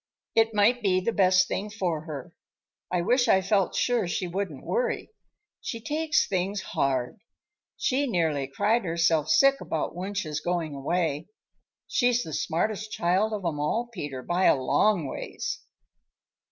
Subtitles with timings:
[0.33, 2.33] It might be the best thing for her.
[2.91, 5.11] I wish I felt sure she wouldn't worry.
[5.59, 7.19] She takes things hard.
[7.77, 11.27] She nearly cried herself sick about Wunsch's going away.
[11.85, 15.59] She's the smartest child of 'em all, Peter, by a long ways."